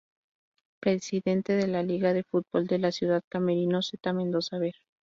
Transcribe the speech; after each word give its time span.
Presidente 0.79 1.53
de 1.55 1.67
la 1.67 1.83
liga 1.83 2.11
de 2.11 2.23
fútbol 2.23 2.65
de 2.65 2.79
la 2.79 2.91
ciudad 2.91 3.21
Camerino 3.29 3.83
Z. 3.83 4.13
Mendoza 4.13 4.57
Ver. 4.57 4.73